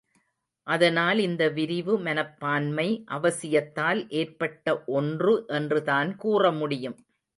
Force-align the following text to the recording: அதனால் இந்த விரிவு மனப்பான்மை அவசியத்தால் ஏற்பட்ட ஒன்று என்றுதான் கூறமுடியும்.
அதனால் 0.67 1.19
இந்த 1.19 1.43
விரிவு 1.49 1.93
மனப்பான்மை 1.99 2.87
அவசியத்தால் 3.11 4.01
ஏற்பட்ட 4.13 4.65
ஒன்று 4.93 5.35
என்றுதான் 5.53 6.11
கூறமுடியும். 6.23 6.97